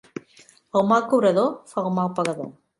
El 0.81 0.87
mal 0.93 1.05
cobrador 1.13 1.53
fa 1.75 1.87
el 1.87 1.95
mal 2.01 2.13
pagador. 2.19 2.55